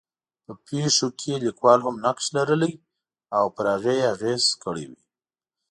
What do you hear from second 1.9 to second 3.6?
نقش لرلی او